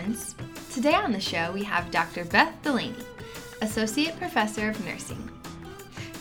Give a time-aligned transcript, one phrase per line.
[0.00, 0.34] friends.
[0.72, 2.24] Today on the show, we have Dr.
[2.24, 2.94] Beth Delaney,
[3.60, 5.30] Associate Professor of Nursing.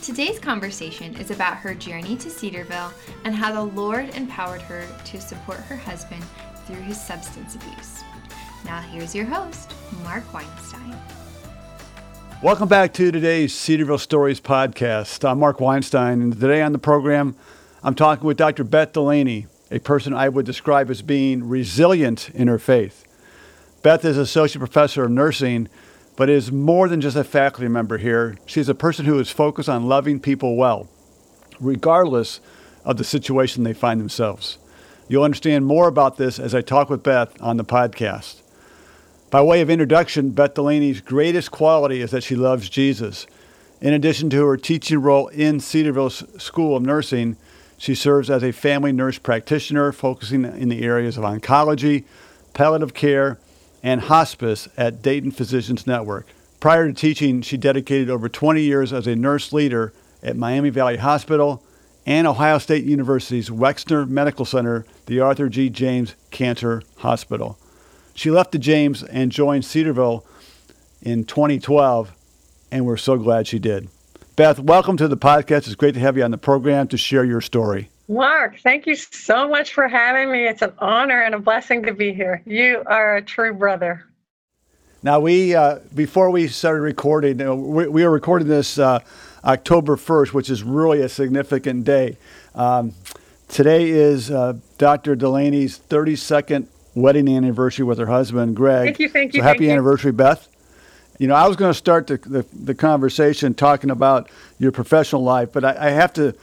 [0.01, 2.91] Today's conversation is about her journey to Cedarville
[3.23, 6.21] and how the Lord empowered her to support her husband
[6.65, 8.03] through his substance abuse.
[8.65, 9.73] Now, here's your host,
[10.03, 10.97] Mark Weinstein.
[12.43, 15.23] Welcome back to today's Cedarville Stories podcast.
[15.23, 17.33] I'm Mark Weinstein, and today on the program,
[17.81, 18.65] I'm talking with Dr.
[18.65, 23.05] Beth Delaney, a person I would describe as being resilient in her faith.
[23.81, 25.69] Beth is Associate Professor of Nursing,
[26.17, 28.37] but is more than just a faculty member here.
[28.45, 30.89] She's a person who is focused on loving people well,
[31.61, 32.41] regardless
[32.83, 34.57] of the situation they find themselves.
[35.07, 38.41] You'll understand more about this as I talk with Beth on the podcast.
[39.29, 43.27] By way of introduction, Beth Delaney's greatest quality is that she loves Jesus.
[43.79, 47.37] In addition to her teaching role in Cedarville School of Nursing,
[47.77, 52.03] she serves as a family nurse practitioner, focusing in the areas of oncology,
[52.53, 53.39] palliative care,
[53.83, 56.27] and hospice at Dayton Physicians Network.
[56.59, 60.97] Prior to teaching, she dedicated over 20 years as a nurse leader at Miami Valley
[60.97, 61.63] Hospital
[62.05, 65.69] and Ohio State University's Wexner Medical Center, the Arthur G.
[65.69, 67.57] James Cancer Hospital.
[68.13, 70.25] She left the James and joined Cedarville
[71.01, 72.11] in 2012,
[72.71, 73.87] and we're so glad she did.
[74.35, 75.67] Beth, welcome to the podcast.
[75.67, 77.89] It's great to have you on the program to share your story.
[78.09, 80.47] Mark, thank you so much for having me.
[80.47, 82.41] It's an honor and a blessing to be here.
[82.43, 84.03] You are a true brother.
[85.03, 88.99] Now, we uh, before we started recording, know, we, we, are recording this uh,
[89.45, 92.17] October 1st, which is really a significant day.
[92.55, 92.93] Um,
[93.47, 95.15] today is uh, Dr.
[95.15, 96.65] Delaney's 32nd
[96.95, 98.85] wedding anniversary with her husband, Greg.
[98.85, 99.41] Thank you, thank you.
[99.41, 100.11] So happy anniversary.
[100.11, 100.47] Beth.
[101.19, 105.21] You know, I was going to start the, the, the, conversation talking about your professional
[105.21, 106.33] life, but I, I, have to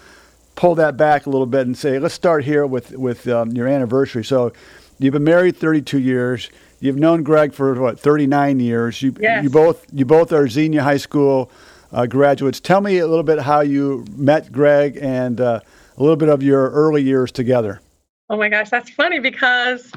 [0.57, 3.69] pull that back a little bit and say, let's start here with, with um, your
[3.69, 4.25] anniversary.
[4.25, 4.53] So
[4.99, 6.51] you've been married 32 years.
[6.81, 9.01] You've known Greg for what 39 years.
[9.01, 9.43] You yes.
[9.43, 11.50] you both you both are Xenia High School
[11.93, 12.61] uh, graduates.
[12.61, 15.61] Tell me a little bit how you met Greg and uh,
[15.97, 17.81] a little bit of your early years together.
[18.28, 19.91] Oh my gosh, that's funny because,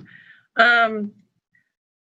[0.55, 1.11] um,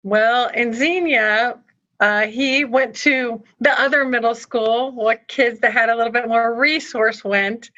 [0.03, 1.59] well, in Xenia,
[1.99, 6.29] uh, he went to the other middle school, what kids that had a little bit
[6.29, 7.71] more resource went.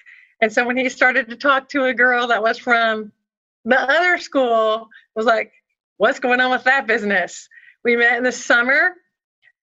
[0.45, 3.13] And so when he started to talk to a girl that was from
[3.65, 5.53] the other school, was like,
[5.97, 7.49] what's going on with that business?
[7.83, 8.93] We met in the summer.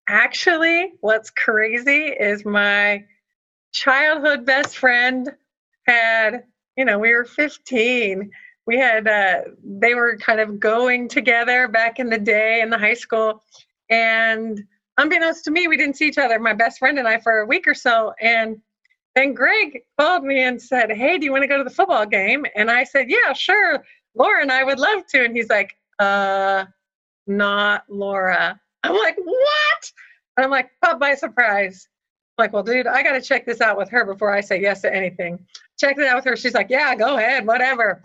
[0.09, 3.05] Actually, what's crazy is my
[3.71, 5.29] childhood best friend
[5.85, 8.31] had, you know, we were 15.
[8.65, 12.79] We had, uh, they were kind of going together back in the day in the
[12.79, 13.43] high school
[13.87, 14.63] and
[14.97, 17.45] unbeknownst to me, we didn't see each other, my best friend and I, for a
[17.45, 18.13] week or so.
[18.19, 18.61] And
[19.16, 22.05] then Greg called me and said, Hey, do you want to go to the football
[22.05, 22.45] game?
[22.55, 23.83] And I said, Yeah, sure.
[24.16, 25.25] Laura and I would love to.
[25.25, 26.66] And he's like, Uh,
[27.27, 28.59] not Laura.
[28.83, 29.91] I'm like, What?
[30.38, 31.88] And I'm like, Caught by surprise.
[32.38, 34.61] I'm like, well, dude, I got to check this out with her before I say
[34.61, 35.45] yes to anything.
[35.78, 36.35] Checked it out with her.
[36.35, 38.01] She's like, Yeah, go ahead, whatever.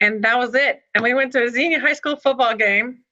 [0.00, 0.82] And that was it.
[0.94, 3.02] And we went to a Xenia High School football game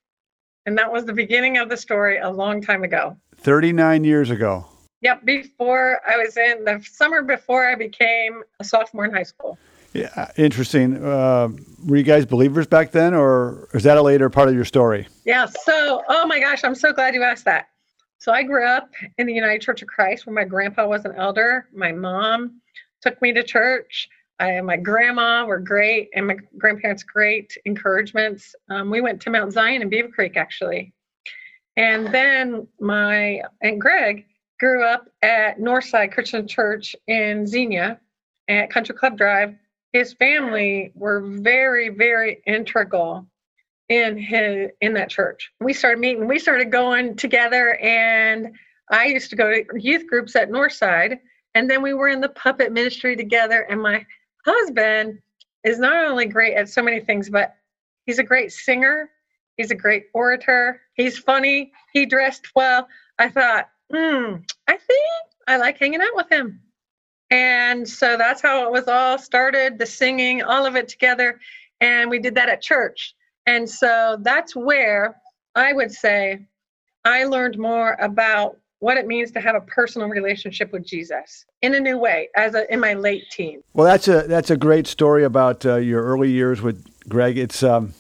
[0.67, 3.17] and that was the beginning of the story a long time ago.
[3.37, 4.67] 39 years ago.
[5.03, 9.59] Yep, before I was in the summer before I became a sophomore in high school.
[9.93, 11.03] Yeah, interesting.
[11.03, 11.49] Uh,
[11.87, 15.09] were you guys believers back then, or is that a later part of your story?
[15.25, 15.47] Yeah.
[15.47, 17.69] So, oh my gosh, I'm so glad you asked that.
[18.19, 21.15] So, I grew up in the United Church of Christ, where my grandpa was an
[21.17, 21.67] elder.
[21.75, 22.61] My mom
[23.01, 24.09] took me to church.
[24.39, 28.55] I, my grandma were great, and my grandparents great encouragements.
[28.69, 30.93] Um, we went to Mount Zion in Beavercreek actually,
[31.77, 34.27] and then my aunt Greg
[34.61, 37.99] grew up at Northside Christian Church in Xenia
[38.47, 39.55] at Country Club Drive.
[39.93, 43.27] His family were very, very integral
[43.89, 45.51] in his in that church.
[45.61, 46.29] We started meeting.
[46.29, 48.55] We started going together, and
[48.91, 51.19] I used to go to youth groups at Northside,
[51.55, 53.63] and then we were in the puppet ministry together.
[53.63, 54.07] And my
[54.47, 55.19] husband
[55.65, 57.57] is not only great at so many things, but
[58.07, 59.11] he's a great singer.
[59.57, 60.81] He's a great orator.
[60.95, 61.73] He's funny.
[61.93, 62.89] He dressed well.
[63.19, 65.09] I thought, hmm, I think
[65.47, 66.61] I like hanging out with him.
[67.31, 71.39] And so that's how it was all started the singing, all of it together.
[71.81, 73.15] And we did that at church.
[73.47, 75.17] And so that's where
[75.55, 76.47] I would say
[77.05, 81.75] I learned more about what it means to have a personal relationship with Jesus in
[81.75, 83.63] a new way as a, in my late teens.
[83.75, 87.39] Well, that's a that's a great story about uh, your early years with Greg.
[87.39, 87.93] It's um,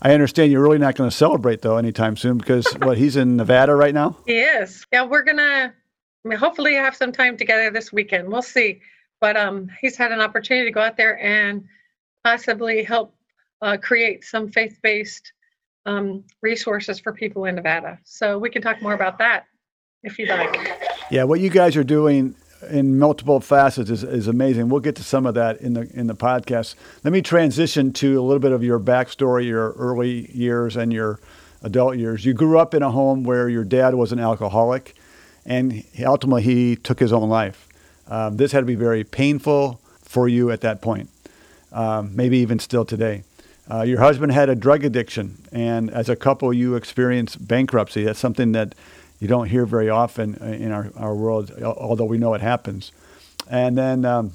[0.00, 3.36] I understand you're really not going to celebrate though anytime soon because what he's in
[3.36, 4.16] Nevada right now.
[4.26, 4.86] He is.
[4.92, 5.72] Yeah, we're gonna
[6.24, 8.28] I mean, hopefully have some time together this weekend.
[8.28, 8.80] We'll see.
[9.20, 11.64] But um, he's had an opportunity to go out there and
[12.22, 13.14] possibly help
[13.62, 15.32] uh, create some faith-based
[15.86, 17.98] um, resources for people in Nevada.
[18.04, 19.46] So we can talk more about that
[20.02, 20.78] if you'd like.
[21.10, 22.36] Yeah, what you guys are doing
[22.70, 24.68] in multiple facets is, is amazing.
[24.68, 26.74] We'll get to some of that in the in the podcast.
[27.04, 31.20] Let me transition to a little bit of your backstory, your early years and your
[31.62, 32.24] adult years.
[32.24, 34.94] You grew up in a home where your dad was an alcoholic,
[35.46, 37.68] and ultimately he took his own life.
[38.08, 41.10] Um, this had to be very painful for you at that point,
[41.72, 43.24] um, maybe even still today.
[43.70, 48.02] Uh, your husband had a drug addiction, and as a couple, you experienced bankruptcy.
[48.02, 48.74] That's something that
[49.20, 52.92] you don't hear very often in our, our world, although we know it happens.
[53.50, 54.32] And then um,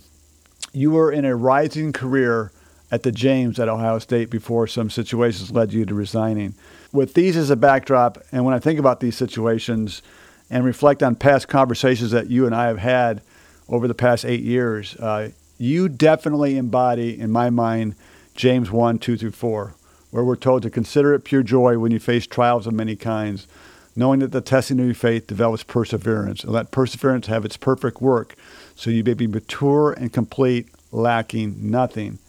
[0.73, 2.51] you were in a rising career
[2.91, 6.53] at the James at Ohio State before some situations led you to resigning.
[6.91, 10.01] With these as a backdrop, and when I think about these situations
[10.49, 13.21] and reflect on past conversations that you and I have had
[13.69, 17.95] over the past eight years, uh, you definitely embody, in my mind,
[18.35, 19.73] James 1 2 through 4,
[20.11, 23.47] where we're told to consider it pure joy when you face trials of many kinds
[23.95, 28.01] knowing that the testing of your faith develops perseverance, and let perseverance have its perfect
[28.01, 28.35] work,
[28.75, 32.19] so you may be mature and complete, lacking nothing.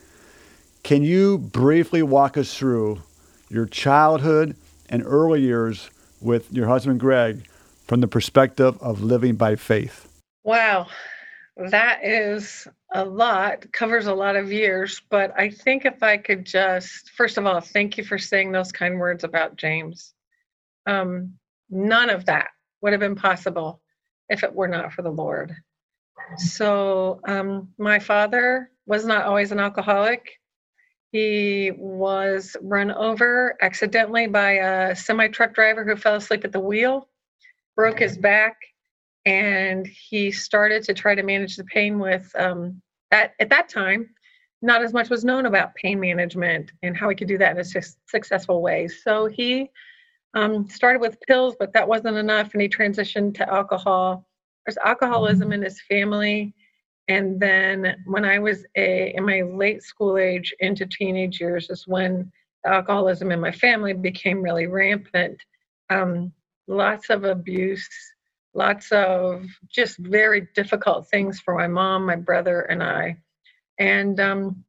[0.82, 3.02] Can you briefly walk us through
[3.48, 4.56] your childhood
[4.88, 5.90] and early years
[6.20, 7.46] with your husband Greg
[7.86, 10.08] from the perspective of living by faith?
[10.44, 10.88] Wow,
[11.56, 15.00] that is a lot, covers a lot of years.
[15.08, 18.72] But I think if I could just, first of all, thank you for saying those
[18.72, 20.12] kind words about James.
[20.86, 21.34] Um,
[21.74, 22.48] None of that
[22.80, 23.82] would have been possible
[24.28, 25.54] if it were not for the Lord.
[26.36, 30.38] So, um, my father was not always an alcoholic.
[31.10, 36.60] He was run over accidentally by a semi truck driver who fell asleep at the
[36.60, 37.08] wheel,
[37.74, 38.56] broke his back,
[39.26, 42.80] and he started to try to manage the pain with um,
[43.10, 43.32] that.
[43.40, 44.10] At that time,
[44.62, 47.58] not as much was known about pain management and how he could do that in
[47.58, 48.86] a su- successful way.
[48.86, 49.70] So he
[50.34, 54.26] um, started with pills, but that wasn't enough, and he transitioned to alcohol.
[54.66, 56.54] There's alcoholism in his family,
[57.08, 61.86] and then when I was a in my late school age into teenage years is
[61.86, 62.32] when
[62.66, 65.40] alcoholism in my family became really rampant.
[65.90, 66.32] Um,
[66.66, 67.88] lots of abuse,
[68.54, 73.18] lots of just very difficult things for my mom, my brother, and I.
[73.78, 74.64] And um,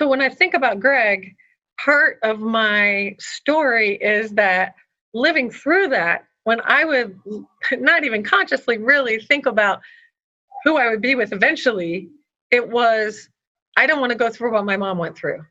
[0.00, 1.36] so when I think about Greg,
[1.78, 4.74] part of my story is that
[5.14, 7.18] living through that, when I would
[7.72, 9.80] not even consciously really think about
[10.64, 12.08] who I would be with eventually,
[12.50, 13.28] it was,
[13.76, 15.44] I don't want to go through what my mom went through.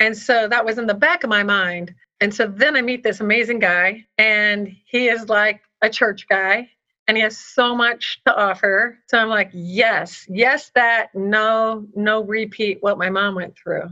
[0.00, 1.94] And so that was in the back of my mind.
[2.20, 6.68] And so then I meet this amazing guy, and he is like a church guy,
[7.06, 8.98] and he has so much to offer.
[9.08, 13.88] So I'm like, yes, yes, that, no, no repeat what my mom went through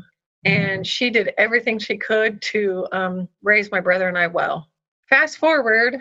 [0.47, 4.69] and she did everything she could to um, raise my brother and I well.
[5.11, 6.01] Fast forward,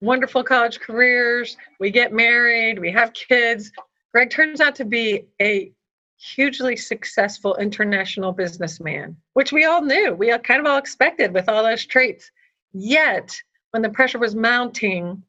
[0.00, 3.70] wonderful college careers, we get married, we have kids.
[4.12, 5.72] Greg turns out to be a
[6.18, 10.14] hugely successful international businessman, which we all knew.
[10.14, 12.28] We all kind of all expected with all those traits.
[12.72, 13.40] Yet,
[13.70, 15.22] when the pressure was mounting,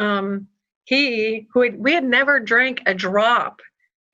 [0.00, 0.48] um,
[0.84, 3.60] he, who had, we had never drank a drop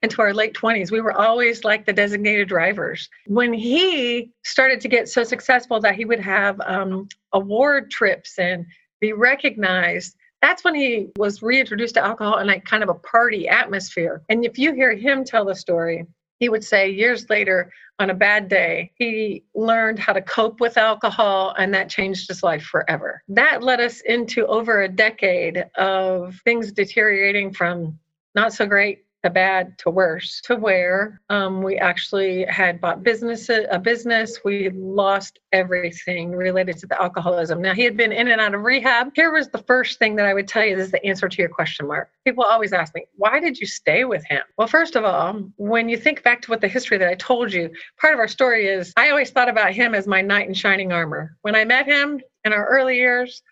[0.02, 0.90] into our late 20s.
[0.90, 3.08] We were always like the designated drivers.
[3.26, 8.66] When he started to get so successful that he would have um, award trips and
[9.00, 13.48] be recognized, that's when he was reintroduced to alcohol in a kind of a party
[13.48, 14.22] atmosphere.
[14.28, 16.04] And if you hear him tell the story,
[16.40, 20.76] he would say years later on a bad day, he learned how to cope with
[20.76, 23.22] alcohol and that changed his life forever.
[23.28, 27.96] That led us into over a decade of things deteriorating from
[28.34, 30.40] not so great a bad to worse.
[30.42, 34.40] To where um, we actually had bought business a business.
[34.44, 37.60] We lost everything related to the alcoholism.
[37.60, 39.12] Now he had been in and out of rehab.
[39.14, 40.76] Here was the first thing that i would tell you.
[40.76, 42.10] This is the answer to your question mark.
[42.24, 44.42] People always ask me why did you stay with him?
[44.56, 47.52] Well first of all when you think back to what the history that i told
[47.52, 50.54] you part of our story is i always thought about him as my knight in
[50.54, 51.36] shining armor.
[51.42, 53.42] When i met him in our early years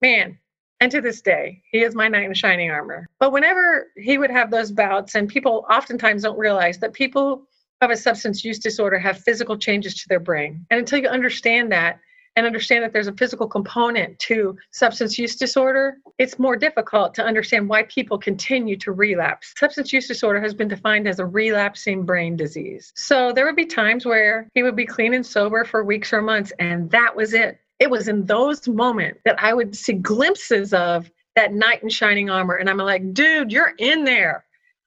[0.00, 0.38] man
[0.80, 3.06] and to this day, he is my knight in shining armor.
[3.18, 7.46] But whenever he would have those bouts, and people oftentimes don't realize that people
[7.80, 10.66] have a substance use disorder have physical changes to their brain.
[10.70, 12.00] And until you understand that,
[12.36, 17.24] and understand that there's a physical component to substance use disorder, it's more difficult to
[17.24, 19.52] understand why people continue to relapse.
[19.58, 22.92] Substance use disorder has been defined as a relapsing brain disease.
[22.94, 26.22] So there would be times where he would be clean and sober for weeks or
[26.22, 30.72] months, and that was it it was in those moments that I would see glimpses
[30.72, 32.56] of that knight in shining armor.
[32.56, 34.44] And I'm like, dude, you're in there.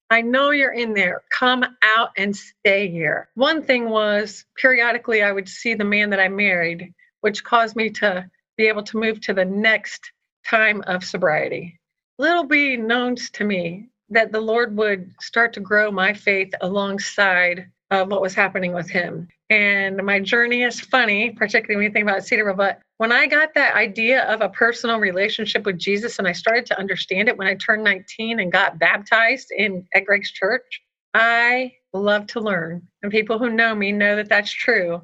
[0.09, 1.23] I know you're in there.
[1.31, 1.65] Come
[1.97, 3.29] out and stay here.
[3.33, 7.89] One thing was periodically I would see the man that I married which caused me
[7.89, 10.11] to be able to move to the next
[10.45, 11.79] time of sobriety.
[12.19, 17.71] Little be known to me that the Lord would start to grow my faith alongside
[17.91, 19.27] of what was happening with him.
[19.49, 22.55] And my journey is funny, particularly when you think about Cedarville.
[22.55, 26.65] But when I got that idea of a personal relationship with Jesus and I started
[26.67, 30.81] to understand it when I turned 19 and got baptized in at Greg's church,
[31.13, 32.81] I love to learn.
[33.03, 35.01] And people who know me know that that's true.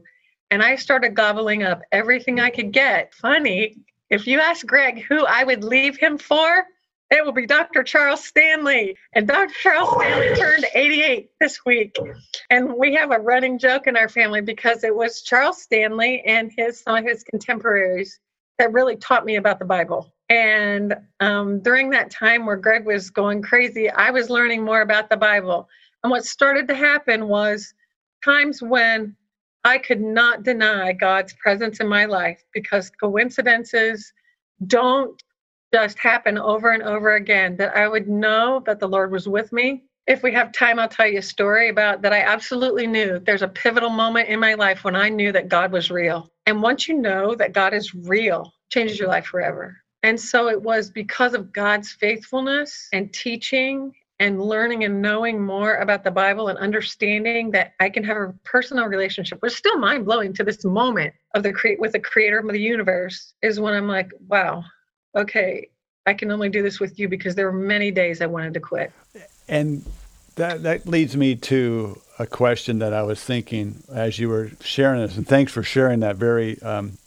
[0.49, 3.13] And I started gobbling up everything I could get.
[3.13, 3.75] Funny,
[4.09, 6.65] if you ask Greg who I would leave him for,
[7.11, 7.83] it will be Dr.
[7.83, 8.95] Charles Stanley.
[9.13, 9.53] And Dr.
[9.61, 11.95] Charles Stanley turned 88 this week.
[12.49, 16.51] And we have a running joke in our family because it was Charles Stanley and
[16.55, 18.19] his some of his contemporaries
[18.59, 20.13] that really taught me about the Bible.
[20.29, 25.09] And um, during that time where Greg was going crazy, I was learning more about
[25.09, 25.67] the Bible.
[26.03, 27.73] And what started to happen was
[28.23, 29.15] times when
[29.63, 34.13] I could not deny God's presence in my life because coincidences
[34.67, 35.21] don't
[35.73, 39.51] just happen over and over again that I would know that the Lord was with
[39.51, 39.83] me.
[40.07, 43.19] If we have time, I'll tell you a story about that I absolutely knew.
[43.19, 46.31] There's a pivotal moment in my life when I knew that God was real.
[46.47, 49.77] And once you know that God is real, changes your life forever.
[50.01, 55.75] And so it was because of God's faithfulness and teaching and learning and knowing more
[55.75, 59.77] about the Bible and understanding that I can have a personal relationship, which is still
[59.77, 63.59] mind blowing to this moment of the create with the creator of the universe, is
[63.59, 64.63] when I'm like, wow,
[65.15, 65.69] okay,
[66.05, 68.59] I can only do this with you because there were many days I wanted to
[68.59, 68.91] quit.
[69.47, 69.83] And
[70.35, 75.01] that that leads me to a question that I was thinking as you were sharing
[75.01, 76.97] this, and thanks for sharing that very um,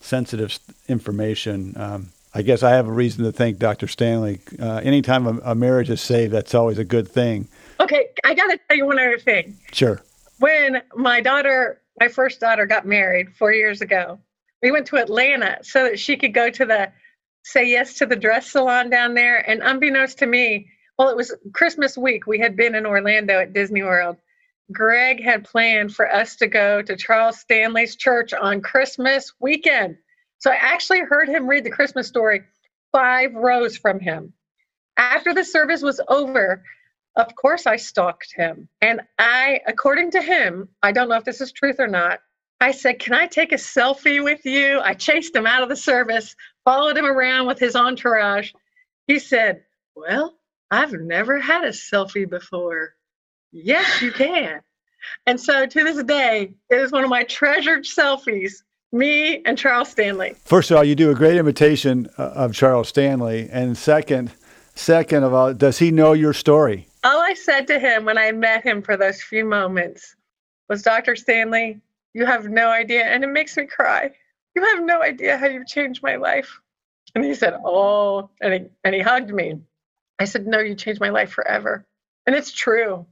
[0.00, 0.58] sensitive
[0.88, 1.74] information.
[1.76, 3.86] Um, I guess I have a reason to thank Dr.
[3.86, 4.40] Stanley.
[4.60, 7.48] Uh, anytime a, a marriage is saved, that's always a good thing.
[7.80, 9.56] Okay, I got to tell you one other thing.
[9.72, 10.02] Sure.
[10.40, 14.18] When my daughter, my first daughter, got married four years ago,
[14.62, 16.90] we went to Atlanta so that she could go to the
[17.44, 19.38] say yes to the dress salon down there.
[19.38, 22.26] And unbeknownst to me, well, it was Christmas week.
[22.26, 24.16] We had been in Orlando at Disney World.
[24.72, 29.98] Greg had planned for us to go to Charles Stanley's church on Christmas weekend.
[30.38, 32.42] So I actually heard him read the Christmas story
[32.92, 34.32] five rows from him.
[34.96, 36.62] After the service was over,
[37.16, 38.68] of course, I stalked him.
[38.80, 42.20] And I, according to him, I don't know if this is truth or not,
[42.64, 44.80] I said, Can I take a selfie with you?
[44.80, 48.52] I chased him out of the service, followed him around with his entourage.
[49.06, 49.62] He said,
[49.94, 50.38] Well,
[50.70, 52.94] I've never had a selfie before.
[53.52, 54.62] Yes, you can.
[55.26, 59.90] And so to this day, it is one of my treasured selfies, me and Charles
[59.90, 60.34] Stanley.
[60.46, 63.46] First of all, you do a great imitation uh, of Charles Stanley.
[63.52, 64.32] And second,
[64.74, 66.88] second of all, does he know your story?
[67.04, 70.16] All I said to him when I met him for those few moments
[70.70, 71.14] was, Dr.
[71.14, 71.82] Stanley,
[72.14, 73.04] you have no idea.
[73.04, 74.10] And it makes me cry.
[74.54, 76.60] You have no idea how you've changed my life.
[77.14, 79.60] And he said, Oh, and he, and he hugged me.
[80.18, 81.84] I said, No, you changed my life forever.
[82.26, 83.06] And it's true.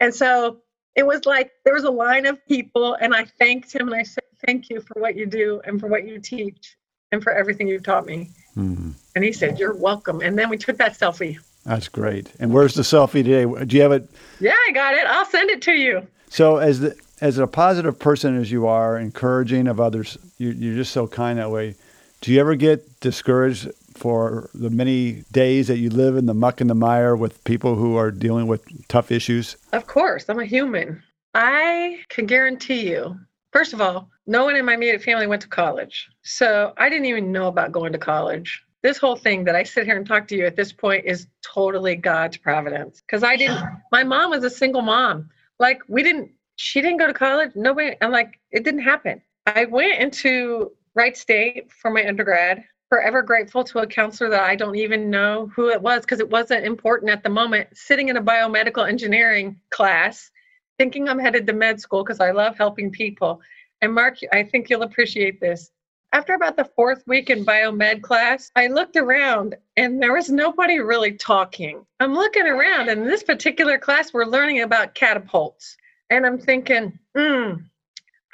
[0.00, 0.58] And so
[0.96, 4.04] it was like there was a line of people, and I thanked him and I
[4.04, 6.76] said, Thank you for what you do and for what you teach
[7.10, 8.30] and for everything you've taught me.
[8.56, 8.90] Mm-hmm.
[9.14, 10.20] And he said, You're welcome.
[10.20, 11.38] And then we took that selfie.
[11.64, 12.32] That's great.
[12.40, 13.44] And where's the selfie today?
[13.64, 14.08] Do you have it?
[14.40, 15.06] Yeah, I got it.
[15.06, 16.06] I'll send it to you.
[16.28, 20.74] So as the as a positive person as you are, encouraging of others, you, you're
[20.74, 21.76] just so kind that way.
[22.20, 26.60] Do you ever get discouraged for the many days that you live in the muck
[26.60, 29.56] and the mire with people who are dealing with tough issues?
[29.72, 31.00] Of course, I'm a human.
[31.32, 33.16] I can guarantee you,
[33.52, 36.08] first of all, no one in my immediate family went to college.
[36.22, 38.64] So I didn't even know about going to college.
[38.82, 41.28] This whole thing that I sit here and talk to you at this point is
[41.42, 43.00] totally God's providence.
[43.00, 45.30] Because I didn't, my mom was a single mom.
[45.60, 47.52] Like, we didn't she didn't go to college.
[47.54, 49.22] Nobody, I'm like, it didn't happen.
[49.46, 54.54] I went into Wright State for my undergrad, forever grateful to a counselor that I
[54.54, 57.68] don't even know who it was because it wasn't important at the moment.
[57.72, 60.30] Sitting in a biomedical engineering class,
[60.78, 63.40] thinking I'm headed to med school because I love helping people.
[63.80, 65.70] And Mark, I think you'll appreciate this.
[66.12, 70.78] After about the fourth week in biomed class, I looked around and there was nobody
[70.78, 71.86] really talking.
[71.98, 75.78] I'm looking around, and in this particular class, we're learning about catapults
[76.12, 77.52] and I'm thinking, hmm,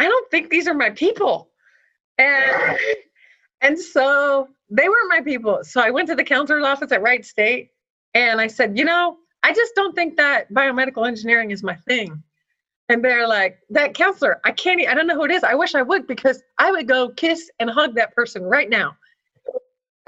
[0.01, 1.51] I don't think these are my people.
[2.19, 2.79] And
[3.61, 5.61] and so they weren't my people.
[5.63, 7.71] So I went to the counselor's office at Wright State
[8.15, 12.23] and I said, you know, I just don't think that biomedical engineering is my thing.
[12.89, 15.45] And they're like, that counselor, I can't, I don't know who it is.
[15.45, 18.97] I wish I would because I would go kiss and hug that person right now.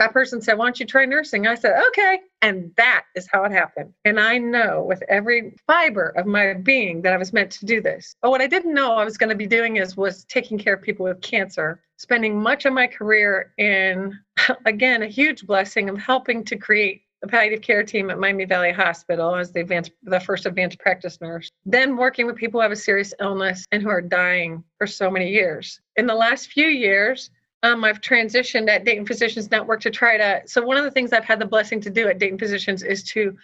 [0.00, 1.46] That person said, Why don't you try nursing?
[1.46, 2.20] I said, Okay.
[2.40, 3.92] And that is how it happened.
[4.06, 7.82] And I know with every fiber of my being that I was meant to do
[7.82, 8.16] this.
[8.22, 10.74] But what I didn't know I was going to be doing is was taking care
[10.74, 14.18] of people with cancer, spending much of my career in,
[14.64, 18.72] again, a huge blessing of helping to create the palliative care team at Miami Valley
[18.72, 21.50] Hospital as the advanced, the first advanced practice nurse.
[21.66, 25.10] Then working with people who have a serious illness and who are dying for so
[25.10, 25.78] many years.
[25.96, 27.28] In the last few years,
[27.62, 30.42] um, I've transitioned at Dayton Physicians Network to try to.
[30.46, 33.02] So one of the things I've had the blessing to do at Dayton Physicians is
[33.04, 33.36] to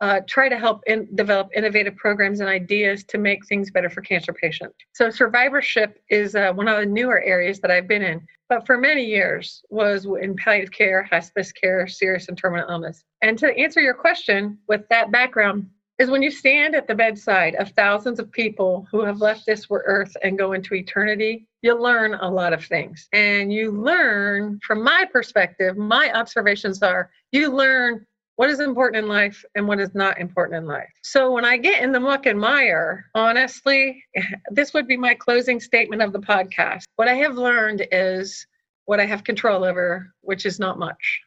[0.00, 4.00] uh, try to help in, develop innovative programs and ideas to make things better for
[4.00, 4.74] cancer patients.
[4.92, 8.78] So survivorship is uh, one of the newer areas that I've been in, but for
[8.78, 13.04] many years was in palliative care, hospice care, serious and terminal illness.
[13.20, 15.68] And to answer your question, with that background,
[16.00, 19.66] is when you stand at the bedside of thousands of people who have left this
[19.70, 23.06] earth and go into eternity, you learn a lot of things.
[23.12, 29.10] And you learn, from my perspective, my observations are you learn what is important in
[29.10, 30.88] life and what is not important in life.
[31.02, 34.02] So when I get in the muck and mire, honestly,
[34.50, 36.84] this would be my closing statement of the podcast.
[36.96, 38.46] What I have learned is
[38.86, 41.20] what I have control over, which is not much.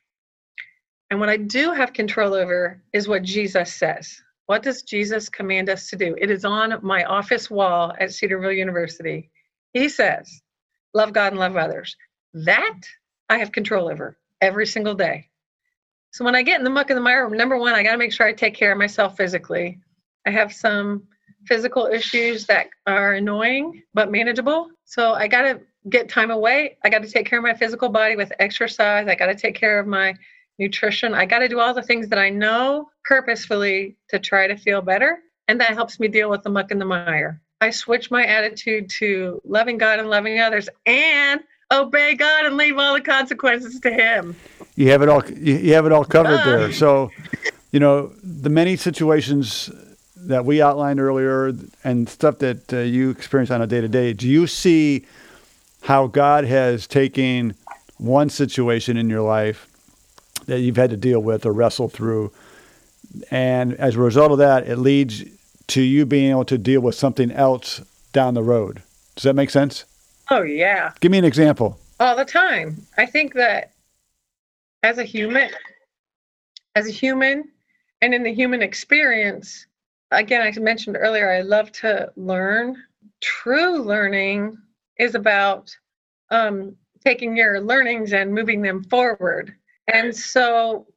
[1.11, 4.19] And what I do have control over is what Jesus says.
[4.45, 6.15] What does Jesus command us to do?
[6.19, 9.29] It is on my office wall at Cedarville University.
[9.73, 10.41] He says,
[10.93, 11.95] Love God and love others.
[12.33, 12.79] That
[13.29, 15.29] I have control over every single day.
[16.11, 17.97] So when I get in the muck and the mire, number one, I got to
[17.97, 19.79] make sure I take care of myself physically.
[20.27, 21.07] I have some
[21.47, 24.69] physical issues that are annoying but manageable.
[24.85, 26.77] So I got to get time away.
[26.83, 29.07] I got to take care of my physical body with exercise.
[29.07, 30.13] I got to take care of my
[30.59, 31.13] nutrition.
[31.13, 34.81] I got to do all the things that I know purposefully to try to feel
[34.81, 35.19] better.
[35.47, 37.41] And that helps me deal with the muck and the mire.
[37.61, 41.41] I switch my attitude to loving God and loving others and
[41.71, 44.35] obey God and leave all the consequences to Him.
[44.75, 45.23] You have it all.
[45.29, 46.45] You have it all covered uh.
[46.45, 46.71] there.
[46.71, 47.11] So,
[47.71, 49.71] you know, the many situations
[50.15, 54.13] that we outlined earlier and stuff that uh, you experience on a day to day.
[54.13, 55.05] Do you see
[55.81, 57.55] how God has taken
[57.97, 59.67] one situation in your life
[60.45, 62.31] that you've had to deal with or wrestle through.
[63.31, 65.23] And as a result of that, it leads
[65.67, 68.83] to you being able to deal with something else down the road.
[69.15, 69.85] Does that make sense?
[70.29, 70.93] Oh, yeah.
[70.99, 71.79] Give me an example.
[71.99, 72.85] All the time.
[72.97, 73.73] I think that
[74.81, 75.49] as a human,
[76.75, 77.49] as a human,
[78.01, 79.65] and in the human experience,
[80.11, 82.81] again, I mentioned earlier, I love to learn.
[83.21, 84.57] True learning
[84.97, 85.75] is about
[86.29, 86.75] um,
[87.05, 89.55] taking your learnings and moving them forward.
[89.87, 90.87] And so,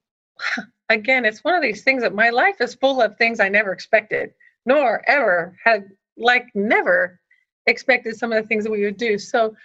[0.89, 3.73] again, it's one of these things that my life is full of things I never
[3.73, 4.33] expected,
[4.65, 7.21] nor ever had, like, never
[7.67, 9.19] expected some of the things that we would do.
[9.19, 9.57] So,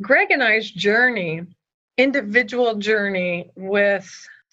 [0.00, 1.42] Greg and I's journey,
[1.98, 4.10] individual journey with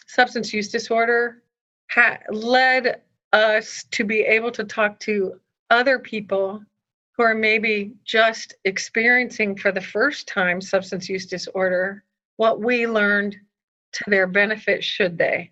[0.08, 1.41] substance use disorder,
[1.89, 6.63] ha- led us to be able to talk to other people
[7.17, 12.03] who are maybe just experiencing for the first time substance use disorder,
[12.38, 13.38] what we learned
[13.95, 15.49] to their benefit should they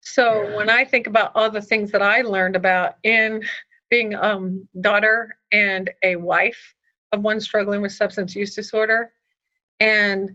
[0.00, 0.56] so yeah.
[0.56, 3.42] when i think about all the things that i learned about in
[3.90, 6.74] being um daughter and a wife
[7.12, 9.12] of one struggling with substance use disorder
[9.80, 10.34] and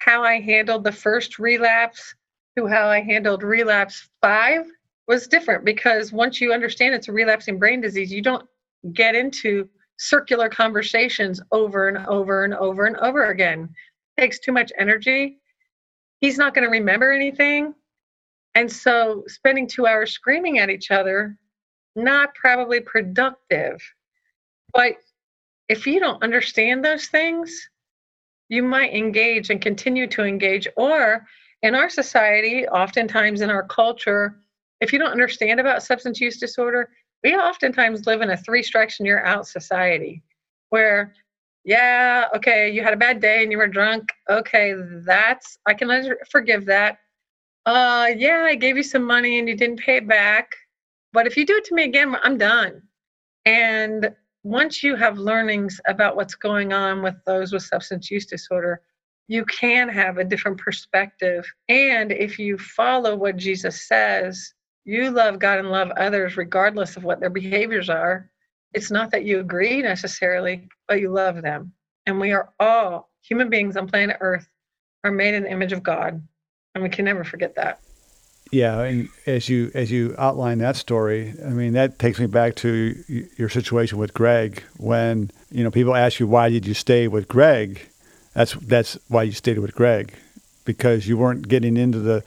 [0.00, 2.14] how i handled the first relapse
[2.56, 4.66] to how i handled relapse five
[5.06, 8.46] was different because once you understand it's a relapsing brain disease you don't
[8.92, 13.68] get into circular conversations over and over and over and over again
[14.16, 15.38] it takes too much energy
[16.20, 17.74] he's not going to remember anything.
[18.54, 21.36] And so spending two hours screaming at each other,
[21.94, 23.80] not probably productive.
[24.72, 24.96] But
[25.68, 27.68] if you don't understand those things,
[28.48, 30.68] you might engage and continue to engage.
[30.76, 31.26] Or
[31.62, 34.38] in our society, oftentimes in our culture,
[34.80, 36.90] if you don't understand about substance use disorder,
[37.24, 40.22] we oftentimes live in a three strikes and you're out society
[40.70, 41.14] where
[41.66, 44.12] yeah, okay, you had a bad day and you were drunk.
[44.30, 44.74] Okay,
[45.04, 46.98] that's I can forgive that.
[47.66, 50.54] Uh, yeah, I gave you some money and you didn't pay it back.
[51.12, 52.82] But if you do it to me again, I'm done.
[53.46, 58.80] And once you have learnings about what's going on with those with substance use disorder,
[59.26, 61.44] you can have a different perspective.
[61.68, 67.02] And if you follow what Jesus says, you love God and love others regardless of
[67.02, 68.30] what their behaviors are,
[68.72, 71.72] it's not that you agree necessarily, but you love them.
[72.06, 74.48] And we are all human beings on planet Earth
[75.04, 76.22] are made in the image of God,
[76.74, 77.80] and we can never forget that.
[78.52, 82.54] Yeah, and as you as you outline that story, I mean that takes me back
[82.56, 82.94] to
[83.36, 84.62] your situation with Greg.
[84.76, 87.88] When you know people ask you why did you stay with Greg,
[88.34, 90.14] that's that's why you stayed with Greg.
[90.64, 92.22] because you weren't getting into the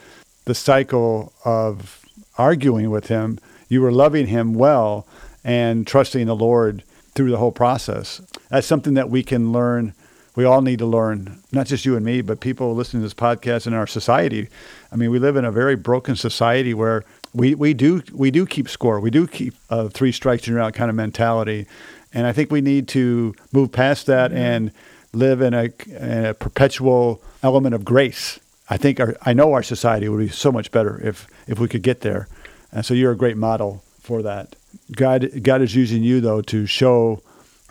[0.46, 2.04] the cycle of
[2.38, 3.38] arguing with him.
[3.68, 5.06] You were loving him well
[5.44, 6.84] and trusting the Lord
[7.16, 8.22] through the whole process.
[8.50, 9.94] That's something that we can learn.
[10.36, 13.14] We all need to learn, not just you and me, but people listening to this
[13.14, 14.48] podcast in our society.
[14.92, 18.46] I mean, we live in a very broken society where we, we do we do
[18.46, 19.00] keep score.
[19.00, 21.68] We do keep a three strikes and you're out kind of mentality,
[22.14, 24.72] and I think we need to move past that and
[25.14, 28.40] live in a, in a perpetual element of grace.
[28.70, 31.68] I think our, I know our society would be so much better if if we
[31.68, 32.28] could get there,
[32.72, 34.56] and so you're a great model for that.
[34.92, 37.22] God God is using you though to show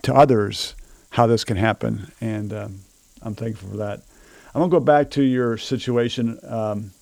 [0.02, 0.74] to others
[1.11, 2.80] how this can happen, and um,
[3.22, 4.02] I'm thankful for that.
[4.54, 6.92] I'm gonna go back to your situation um,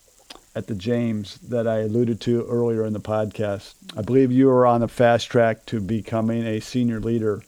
[0.55, 3.75] at the James that I alluded to earlier in the podcast.
[3.97, 7.43] I believe you are on the fast track to becoming a senior leader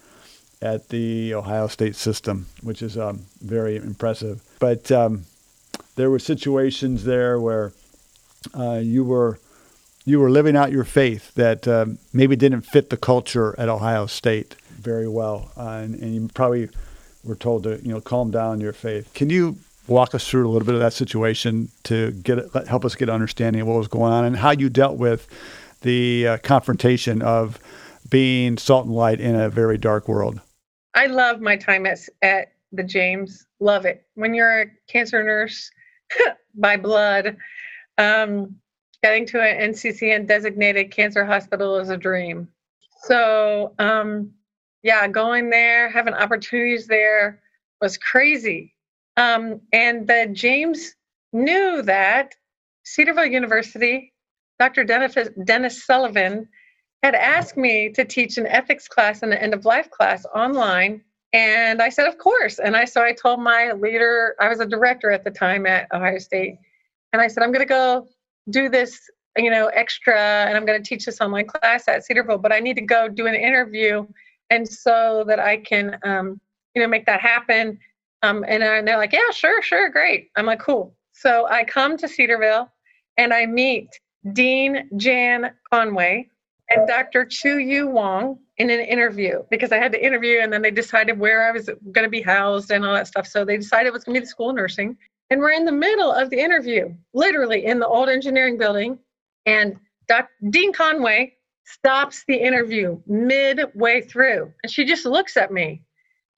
[0.60, 4.42] at the Ohio State system, which is um, very impressive.
[4.58, 5.24] But um,
[5.96, 7.72] there were situations there where
[8.54, 9.38] uh, you were
[10.08, 14.06] you were living out your faith that uh, maybe didn't fit the culture at Ohio
[14.06, 16.68] State very well, uh, and, and, you probably
[17.24, 19.12] were told to you know calm down your faith.
[19.12, 22.94] Can you walk us through a little bit of that situation to get help us
[22.94, 25.28] get an understanding of what was going on and how you dealt with
[25.82, 27.58] the uh, confrontation of
[28.08, 30.40] being salt and light in a very dark world?
[30.94, 33.46] I love my time at, at the James.
[33.60, 34.06] Love it.
[34.14, 35.70] When you're a cancer nurse
[36.54, 37.36] by blood,
[37.98, 38.56] um,
[39.02, 42.48] getting to an NCCN designated cancer hospital is a dream.
[43.02, 44.32] So, um,
[44.82, 47.40] yeah, going there, having opportunities there
[47.80, 48.74] was crazy.
[49.16, 50.94] Um, and the James
[51.32, 52.34] knew that
[52.84, 54.12] Cedarville University,
[54.58, 54.84] Dr.
[54.84, 56.48] Dennis, Dennis Sullivan,
[57.02, 61.02] had asked me to teach an ethics class and an end of life class online.
[61.32, 62.58] And I said, of course.
[62.58, 65.86] And I so I told my leader, I was a director at the time at
[65.92, 66.56] Ohio State,
[67.12, 68.08] and I said, I'm going to go
[68.50, 69.00] do this,
[69.36, 72.60] you know, extra, and I'm going to teach this online class at Cedarville, but I
[72.60, 74.06] need to go do an interview,
[74.50, 76.40] and so that I can, um,
[76.74, 77.78] you know, make that happen.
[78.22, 80.30] Um, and, and they're like, yeah, sure, sure, great.
[80.36, 80.94] I'm like, cool.
[81.12, 82.70] So I come to Cedarville,
[83.16, 83.88] and I meet
[84.32, 86.28] Dean Jan Conway,
[86.70, 87.24] and Dr.
[87.24, 91.18] Chu Yu Wong in an interview because I had to interview and then they decided
[91.18, 93.26] where I was going to be housed and all that stuff.
[93.26, 94.96] So they decided it was going to be the school of nursing.
[95.30, 98.98] And we're in the middle of the interview, literally in the old engineering building.
[99.46, 100.30] And Dr.
[100.50, 104.52] Dean Conway stops the interview midway through.
[104.62, 105.82] And she just looks at me.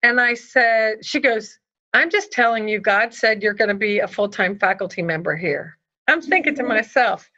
[0.03, 1.59] And I said, she goes,
[1.93, 5.37] I'm just telling you, God said you're going to be a full time faculty member
[5.37, 5.79] here.
[6.09, 6.73] I'm thinking to mm-hmm.
[6.73, 7.31] myself,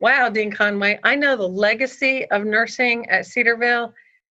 [0.00, 3.92] Wow, Dean Conway, I know the legacy of nursing at Cedarville.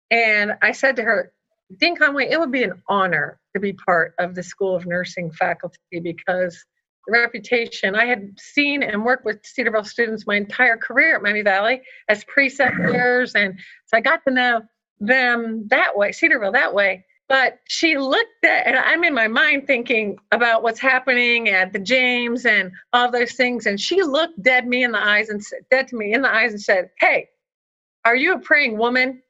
[0.09, 1.33] And I said to her,
[1.77, 5.31] Dean Conway, it would be an honor to be part of the School of Nursing
[5.31, 6.63] faculty because
[7.05, 11.41] the reputation I had seen and worked with Cedarville students my entire career at Miami
[11.41, 13.35] Valley as preceptors.
[13.35, 14.61] And so I got to know
[14.99, 17.05] them that way, Cedarville that way.
[17.27, 21.79] But she looked at, and I'm in my mind thinking about what's happening at the
[21.79, 23.67] James and all those things.
[23.67, 26.33] And she looked dead me in the eyes and said, dead to me in the
[26.33, 27.29] eyes and said, Hey,
[28.03, 29.21] are you a praying woman?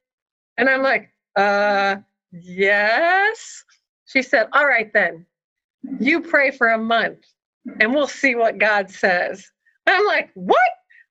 [0.57, 1.97] And I'm like, uh,
[2.31, 3.63] yes.
[4.05, 5.25] She said, All right, then,
[5.99, 7.25] you pray for a month
[7.79, 9.45] and we'll see what God says.
[9.87, 10.59] I'm like, What?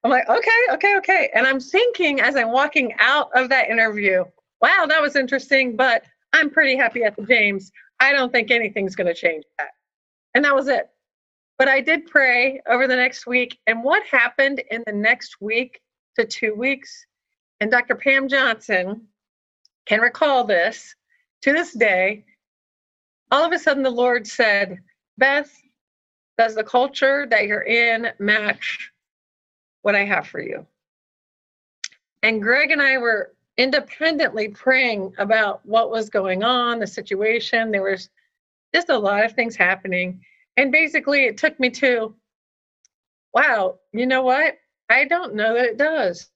[0.04, 1.30] I'm like, Okay, okay, okay.
[1.34, 4.24] And I'm thinking as I'm walking out of that interview,
[4.60, 7.70] wow, that was interesting, but I'm pretty happy at the James.
[8.00, 9.70] I don't think anything's going to change that.
[10.34, 10.88] And that was it.
[11.58, 13.58] But I did pray over the next week.
[13.66, 15.80] And what happened in the next week
[16.16, 17.06] to two weeks?
[17.60, 17.96] And Dr.
[17.96, 19.08] Pam Johnson
[19.86, 20.94] can recall this
[21.42, 22.24] to this day.
[23.30, 24.78] All of a sudden, the Lord said,
[25.18, 25.50] Beth,
[26.38, 28.90] does the culture that you're in match
[29.82, 30.66] what I have for you?
[32.22, 37.70] And Greg and I were independently praying about what was going on, the situation.
[37.70, 38.08] There was
[38.74, 40.20] just a lot of things happening.
[40.56, 42.14] And basically, it took me to,
[43.34, 44.58] wow, you know what?
[44.88, 46.28] I don't know that it does.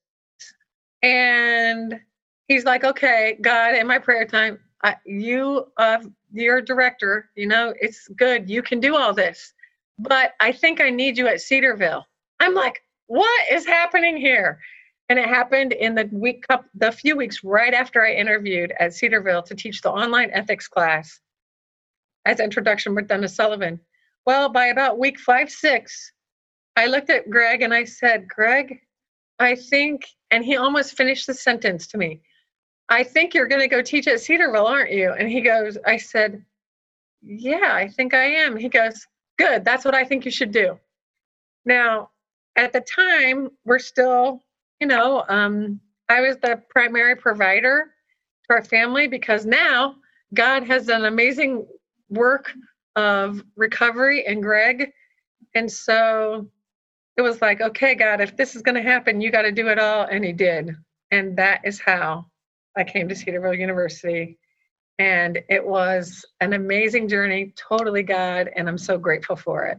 [1.03, 2.01] And
[2.49, 4.59] he's like, okay, God, in my prayer time,
[5.05, 5.99] You, uh,
[6.33, 8.51] you're a director, you know, it's good.
[8.51, 9.53] You can do all this.
[9.99, 12.05] But I think I need you at Cedarville.
[12.41, 14.59] I'm like, what is happening here?
[15.09, 19.43] And it happened in the week, the few weeks right after I interviewed at Cedarville
[19.43, 21.21] to teach the online ethics class
[22.25, 23.79] as introduction with Dennis Sullivan.
[24.25, 26.13] Well, by about week five, six,
[26.77, 28.81] I looked at Greg and I said, Greg,
[29.39, 32.23] I think, and he almost finished the sentence to me.
[32.93, 35.13] I think you're going to go teach at Cedarville, aren't you?
[35.13, 36.45] And he goes, I said,
[37.23, 38.55] Yeah, I think I am.
[38.55, 39.07] He goes,
[39.39, 39.65] good.
[39.65, 40.79] That's what I think you should do.
[41.65, 42.11] Now,
[42.55, 44.43] at the time, we're still,
[44.79, 47.95] you know, um, I was the primary provider
[48.49, 49.97] to our family because now
[50.35, 51.67] God has done amazing
[52.11, 52.53] work
[52.95, 54.93] of recovery and Greg.
[55.55, 56.47] And so
[57.17, 59.69] it was like, okay, God, if this is going to happen, you got to do
[59.69, 60.05] it all.
[60.05, 60.77] And he did.
[61.11, 62.27] And that is how
[62.77, 64.39] I came to Cedarville University.
[64.99, 68.51] And it was an amazing journey, totally God.
[68.55, 69.79] And I'm so grateful for it.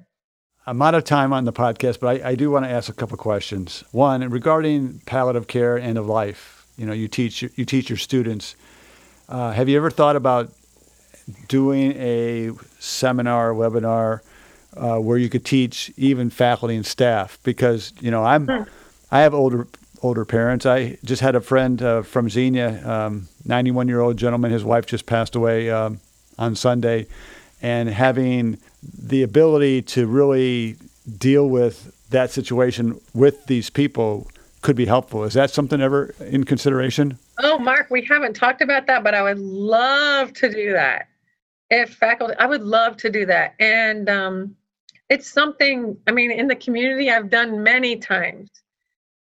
[0.66, 2.94] I'm out of time on the podcast, but I, I do want to ask a
[2.94, 3.84] couple questions.
[3.92, 6.66] One, regarding palliative care, end of life.
[6.78, 8.56] You know, you teach you teach your students.
[9.30, 10.52] Uh, have you ever thought about
[11.48, 14.22] doing a seminar, webinar,
[14.76, 17.38] uh, where you could teach even faculty and staff?
[17.44, 18.50] Because you know, I'm
[19.12, 19.68] I have older
[20.04, 20.66] older parents.
[20.66, 24.52] I just had a friend uh, from Xenia, 91 um, year old gentleman.
[24.52, 26.00] His wife just passed away um,
[26.38, 27.08] on Sunday,
[27.62, 30.76] and having the ability to really
[31.18, 34.28] deal with that situation with these people
[34.62, 35.24] could be helpful.
[35.24, 37.18] Is that something ever in consideration?
[37.40, 41.08] Oh, Mark, we haven't talked about that, but I would love to do that.
[41.70, 43.56] If faculty, I would love to do that.
[43.60, 44.56] And um,
[45.10, 48.50] it's something, I mean, in the community, I've done many times,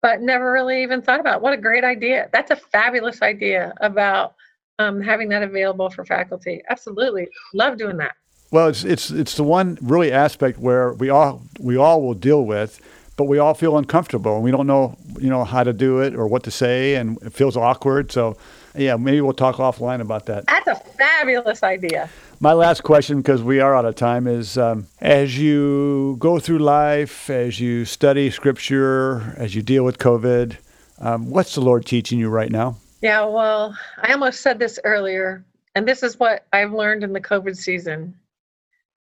[0.03, 1.43] but never really even thought about.
[1.43, 2.29] What a great idea.
[2.33, 4.35] That's a fabulous idea about
[4.79, 6.63] um, having that available for faculty.
[6.69, 7.29] Absolutely.
[7.55, 8.15] Love doing that.
[8.53, 12.45] Well, it's it's it's the one really aspect where we all we all will deal
[12.45, 12.81] with,
[13.17, 16.15] but we all feel uncomfortable and we don't know you know how to do it
[16.15, 18.13] or what to say, and it feels awkward.
[18.13, 18.37] So,
[18.77, 20.47] yeah, maybe we'll talk offline about that.
[20.47, 22.09] That's a fabulous idea.
[22.39, 26.59] My last question, because we are out of time, is um, as you go through
[26.59, 30.57] life, as you study Scripture, as you deal with COVID,
[30.99, 32.77] um, what's the Lord teaching you right now?
[33.03, 35.45] Yeah, well, I almost said this earlier,
[35.75, 38.15] and this is what I've learned in the COVID season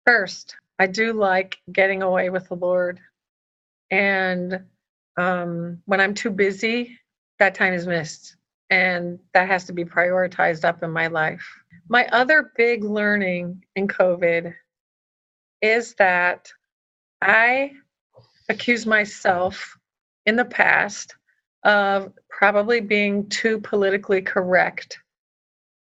[0.05, 2.99] First, I do like getting away with the Lord.
[3.89, 4.61] And
[5.17, 6.99] um, when I'm too busy,
[7.39, 8.35] that time is missed.
[8.69, 11.43] And that has to be prioritized up in my life.
[11.87, 14.53] My other big learning in COVID
[15.61, 16.51] is that
[17.21, 17.71] I
[18.49, 19.77] accuse myself
[20.25, 21.15] in the past
[21.63, 24.99] of probably being too politically correct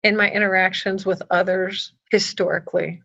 [0.04, 3.02] in my interactions with others historically.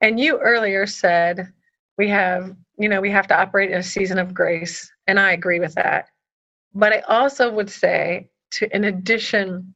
[0.00, 1.52] And you earlier said
[1.98, 4.90] we have, you know, we have to operate in a season of grace.
[5.06, 6.08] And I agree with that.
[6.74, 9.74] But I also would say, to in addition,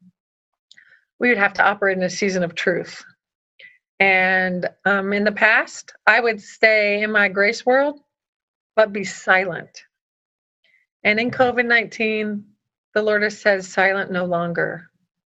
[1.19, 3.05] we would have to operate in a season of truth.
[3.99, 8.01] And um, in the past, I would stay in my grace world,
[8.75, 9.85] but be silent.
[11.03, 12.45] And in COVID 19,
[12.95, 14.91] the Lord has said, silent no longer.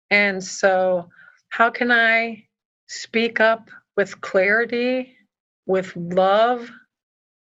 [0.10, 1.10] And so,
[1.50, 2.46] how can I
[2.88, 5.16] speak up with clarity,
[5.66, 6.70] with love,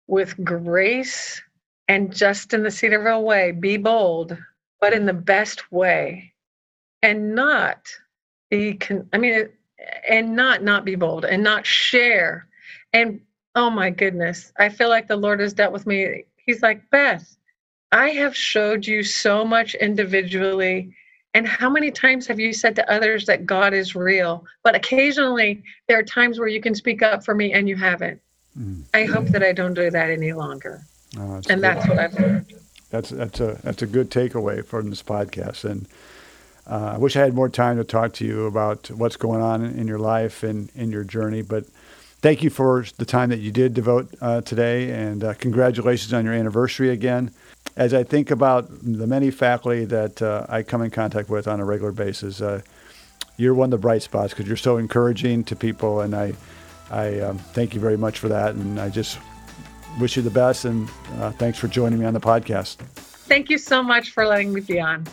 [0.06, 1.40] with grace,
[1.88, 4.36] and just in the Cedarville way, be bold,
[4.80, 6.32] but in the best way,
[7.02, 7.86] and not
[8.50, 9.48] be, con- I mean,
[10.08, 12.46] and not not be bold and not share.
[12.92, 13.20] And
[13.54, 16.24] oh my goodness, I feel like the Lord has dealt with me.
[16.36, 17.36] He's like, Beth,
[17.92, 20.94] I have showed you so much individually
[21.34, 24.46] and how many times have you said to others that God is real?
[24.62, 28.20] But occasionally there are times where you can speak up for me and you haven't.
[28.58, 28.82] Mm.
[28.94, 30.82] I hope that I don't do that any longer.
[31.18, 32.54] Oh, that's and that's what I've learned.
[32.90, 35.64] That's that's a that's a good takeaway from this podcast.
[35.64, 35.86] And
[36.68, 39.64] uh, I wish I had more time to talk to you about what's going on
[39.64, 41.42] in your life and in your journey.
[41.42, 41.64] But
[42.20, 46.24] thank you for the time that you did devote uh, today, and uh, congratulations on
[46.24, 47.32] your anniversary again
[47.78, 51.60] as I think about the many faculty that uh, I come in contact with on
[51.60, 52.60] a regular basis, uh,
[53.36, 56.34] you're one of the bright spots because you're so encouraging to people, and I,
[56.90, 58.56] I um, thank you very much for that.
[58.56, 59.18] And I just
[60.00, 62.78] wish you the best, and uh, thanks for joining me on the podcast.
[63.28, 65.06] Thank you so much for letting me be on.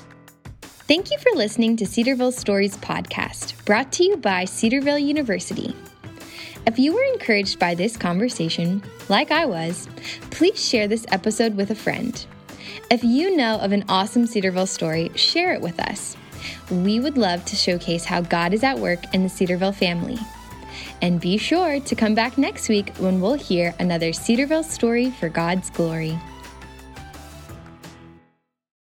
[0.88, 5.76] Thank you for listening to Cedarville Stories podcast, brought to you by Cedarville University.
[6.68, 9.90] If you were encouraged by this conversation, like I was,
[10.30, 12.24] please share this episode with a friend.
[12.92, 16.16] If you know of an awesome Cedarville story, share it with us.
[16.70, 20.20] We would love to showcase how God is at work in the Cedarville family.
[21.02, 25.30] And be sure to come back next week when we'll hear another Cedarville story for
[25.30, 26.20] God's glory.